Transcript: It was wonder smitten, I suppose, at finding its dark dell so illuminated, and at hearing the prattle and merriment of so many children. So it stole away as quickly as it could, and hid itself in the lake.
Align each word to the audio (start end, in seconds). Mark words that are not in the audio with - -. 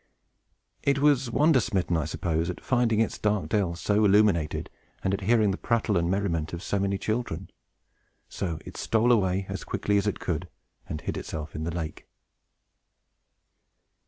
It 0.81 0.97
was 0.97 1.29
wonder 1.29 1.59
smitten, 1.59 1.95
I 1.95 2.05
suppose, 2.05 2.49
at 2.49 2.59
finding 2.59 2.99
its 2.99 3.19
dark 3.19 3.49
dell 3.49 3.75
so 3.75 4.03
illuminated, 4.03 4.67
and 5.03 5.13
at 5.13 5.21
hearing 5.21 5.51
the 5.51 5.57
prattle 5.59 5.95
and 5.95 6.09
merriment 6.09 6.53
of 6.53 6.63
so 6.63 6.79
many 6.79 6.97
children. 6.97 7.51
So 8.27 8.57
it 8.65 8.77
stole 8.77 9.11
away 9.11 9.45
as 9.47 9.63
quickly 9.63 9.97
as 9.99 10.07
it 10.07 10.19
could, 10.19 10.49
and 10.89 11.01
hid 11.01 11.17
itself 11.17 11.53
in 11.53 11.65
the 11.65 11.71
lake. 11.75 12.07